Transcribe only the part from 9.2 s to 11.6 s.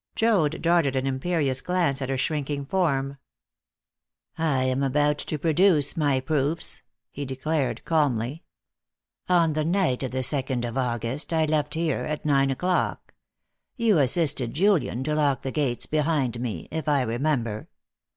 "On the night of the second of August I